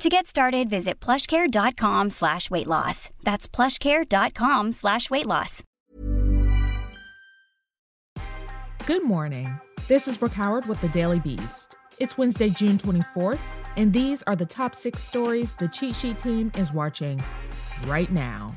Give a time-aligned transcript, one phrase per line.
[0.00, 3.10] To get started, visit plushcare.com slash weight loss.
[3.22, 5.62] That's plushcare.com slash weight loss.
[8.86, 9.46] Good morning.
[9.88, 11.74] This is Brooke Howard with the Daily Beast.
[11.98, 13.40] It's Wednesday, June 24th,
[13.76, 17.22] and these are the top six stories the cheat sheet team is watching
[17.84, 18.54] right now.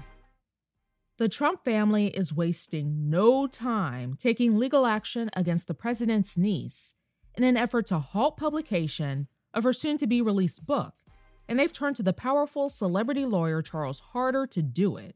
[1.17, 6.95] The Trump family is wasting no time taking legal action against the president's niece
[7.35, 10.93] in an effort to halt publication of her soon to be released book
[11.47, 15.15] and they've turned to the powerful celebrity lawyer Charles Harder to do it.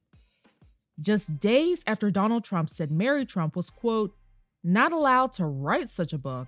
[1.00, 4.16] Just days after Donald Trump said Mary Trump was, quote,
[4.64, 6.48] not allowed to write such a book,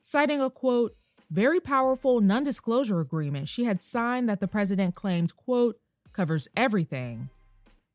[0.00, 0.94] citing a, quote,
[1.30, 5.76] very powerful non disclosure agreement she had signed that the president claimed, quote,
[6.12, 7.30] covers everything.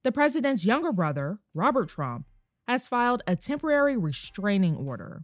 [0.03, 2.25] The president's younger brother, Robert Trump,
[2.67, 5.23] has filed a temporary restraining order.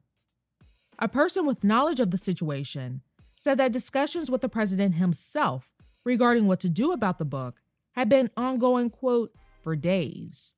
[1.00, 3.02] A person with knowledge of the situation
[3.36, 5.72] said that discussions with the president himself
[6.08, 7.60] regarding what to do about the book
[7.92, 10.56] had been ongoing, quote, for days.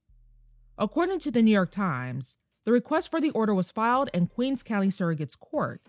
[0.78, 4.61] According to the New York Times, the request for the order was filed in Queens
[4.61, 5.81] County Surrogate's Court.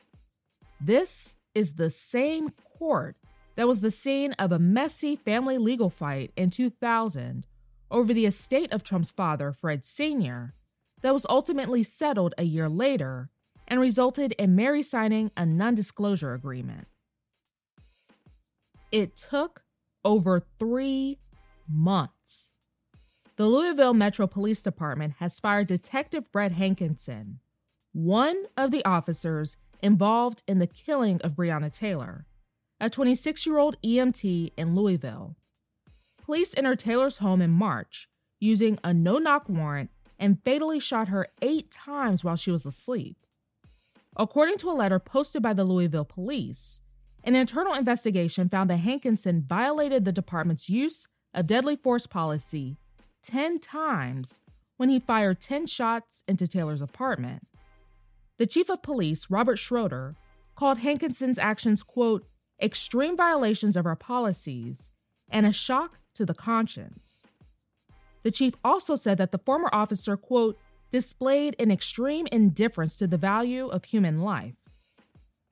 [0.80, 3.16] This is the same court
[3.56, 7.46] that was the scene of a messy family legal fight in 2000
[7.90, 10.54] over the estate of Trump's father, Fred Sr.,
[11.02, 13.28] that was ultimately settled a year later
[13.68, 16.86] and resulted in Mary signing a non disclosure agreement.
[18.92, 19.62] It took
[20.04, 21.18] over three
[21.68, 22.50] months.
[23.36, 27.38] The Louisville Metro Police Department has fired Detective Brett Hankinson,
[27.92, 32.26] one of the officers involved in the killing of Breonna Taylor,
[32.80, 35.36] a 26 year old EMT in Louisville.
[36.24, 38.08] Police entered Taylor's home in March
[38.40, 43.16] using a no knock warrant and fatally shot her eight times while she was asleep.
[44.16, 46.82] According to a letter posted by the Louisville police,
[47.24, 52.76] an internal investigation found that Hankinson violated the department's use of deadly force policy
[53.22, 54.40] 10 times
[54.76, 57.46] when he fired 10 shots into Taylor's apartment.
[58.38, 60.14] The chief of police, Robert Schroeder,
[60.54, 62.26] called Hankinson's actions, quote,
[62.60, 64.90] extreme violations of our policies
[65.30, 67.26] and a shock to the conscience.
[68.22, 70.58] The chief also said that the former officer, quote,
[70.90, 74.59] displayed an extreme indifference to the value of human life.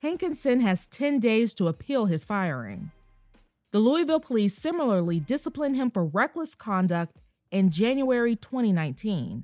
[0.01, 2.91] Hankinson has 10 days to appeal his firing.
[3.71, 7.21] The Louisville police similarly disciplined him for reckless conduct
[7.51, 9.43] in January 2019.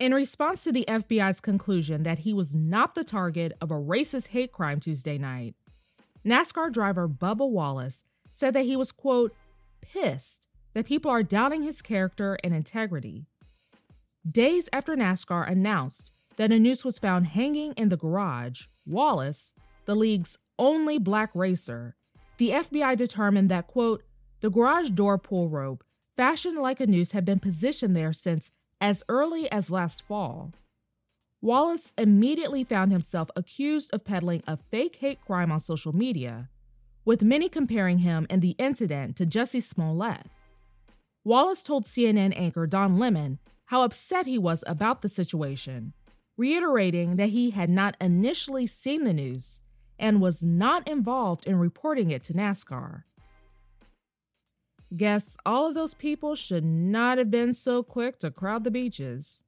[0.00, 4.28] In response to the FBI's conclusion that he was not the target of a racist
[4.28, 5.54] hate crime Tuesday night,
[6.24, 9.34] NASCAR driver Bubba Wallace said that he was, quote,
[9.82, 13.26] pissed that people are doubting his character and integrity.
[14.28, 19.52] Days after NASCAR announced that a noose was found hanging in the garage, Wallace,
[19.86, 21.96] the league's only black racer,
[22.38, 24.02] the FBI determined that, quote,
[24.40, 25.84] the garage door pull rope,
[26.16, 28.50] fashioned like a noose, had been positioned there since
[28.80, 30.52] as early as last fall.
[31.40, 36.48] Wallace immediately found himself accused of peddling a fake hate crime on social media,
[37.04, 40.26] with many comparing him and the incident to Jussie Smollett.
[41.22, 45.92] Wallace told CNN anchor Don Lemon how upset he was about the situation
[46.36, 49.62] reiterating that he had not initially seen the news
[49.98, 53.04] and was not involved in reporting it to NASCAR.
[54.96, 59.42] Guess all of those people should not have been so quick to crowd the beaches.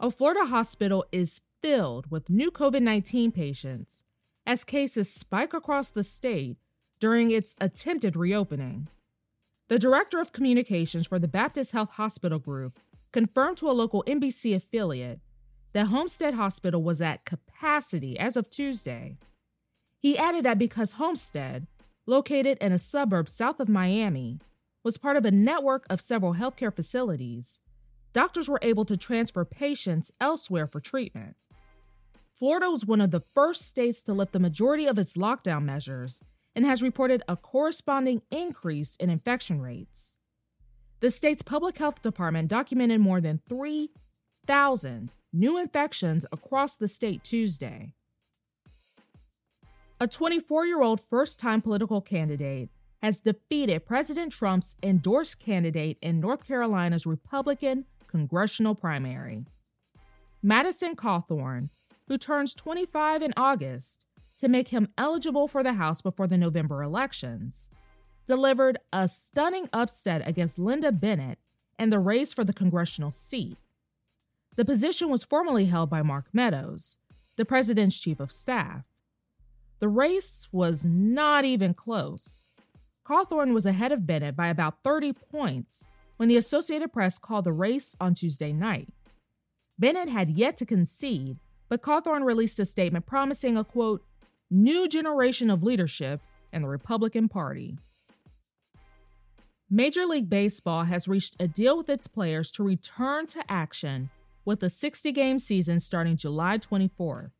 [0.00, 4.04] A Florida hospital is filled with new COVID 19 patients
[4.46, 6.56] as cases spike across the state
[7.00, 8.88] during its attempted reopening.
[9.68, 12.80] The director of communications for the Baptist Health Hospital Group
[13.12, 15.20] confirmed to a local NBC affiliate
[15.78, 19.16] that Homestead Hospital was at capacity as of Tuesday.
[20.00, 21.68] He added that because Homestead,
[22.04, 24.40] located in a suburb south of Miami,
[24.82, 27.60] was part of a network of several healthcare facilities,
[28.12, 31.36] doctors were able to transfer patients elsewhere for treatment.
[32.36, 36.24] Florida was one of the first states to lift the majority of its lockdown measures
[36.56, 40.18] and has reported a corresponding increase in infection rates.
[40.98, 47.92] The state's public health department documented more than 3,000 new infections across the state Tuesday.
[50.00, 52.70] A 24 year old first time political candidate
[53.02, 59.44] has defeated President Trump's endorsed candidate in North Carolina's Republican congressional primary.
[60.42, 61.68] Madison Cawthorn,
[62.06, 64.06] who turns 25 in August
[64.38, 67.68] to make him eligible for the House before the November elections,
[68.26, 71.38] delivered a stunning upset against Lynda Bennett
[71.78, 73.56] in the race for the congressional seat.
[74.58, 76.98] The position was formerly held by Mark Meadows,
[77.36, 78.82] the president's chief of staff.
[79.78, 82.44] The race was not even close.
[83.06, 87.52] Cawthorn was ahead of Bennett by about 30 points when the Associated Press called the
[87.52, 88.88] race on Tuesday night.
[89.78, 91.36] Bennett had yet to concede,
[91.68, 94.04] but Cawthorn released a statement promising a quote,
[94.50, 96.20] new generation of leadership
[96.52, 97.78] in the Republican Party.
[99.70, 104.10] Major League Baseball has reached a deal with its players to return to action
[104.48, 107.32] with a 60 game season starting July 24.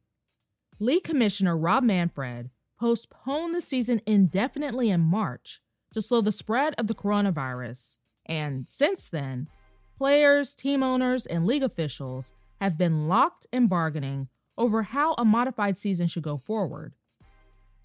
[0.79, 5.59] League Commissioner Rob Manfred postponed the season indefinitely in March
[5.95, 7.97] to slow the spread of the coronavirus,
[8.27, 9.49] and since then,
[9.97, 14.29] players, team owners, and league officials have been locked in bargaining
[14.59, 16.93] over how a modified season should go forward.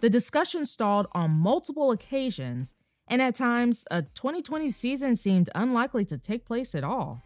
[0.01, 2.75] The discussion stalled on multiple occasions,
[3.07, 7.23] and at times, a 2020 season seemed unlikely to take place at all.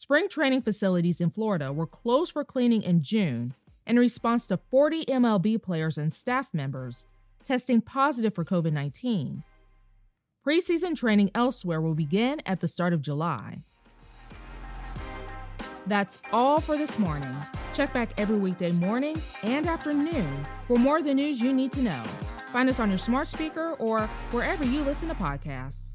[0.00, 3.52] Spring training facilities in Florida were closed for cleaning in June
[3.86, 7.04] in response to 40 MLB players and staff members
[7.44, 9.42] testing positive for COVID 19.
[10.46, 13.58] Preseason training elsewhere will begin at the start of July.
[15.86, 17.36] That's all for this morning.
[17.74, 21.82] Check back every weekday morning and afternoon for more of the news you need to
[21.82, 22.02] know.
[22.54, 25.94] Find us on your smart speaker or wherever you listen to podcasts.